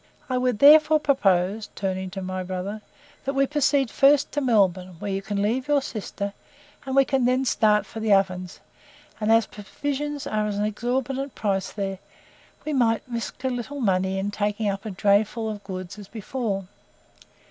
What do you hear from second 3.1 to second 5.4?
that we proceed first to Melbourne, where you